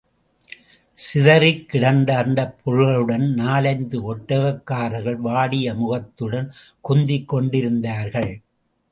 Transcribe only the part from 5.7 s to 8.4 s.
முகத்துடன் குந்திக்கொண்டிருந்தார்கள்.